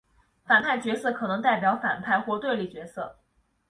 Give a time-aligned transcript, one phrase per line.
[0.47, 3.19] 反派角色可能代表反派或对立角色。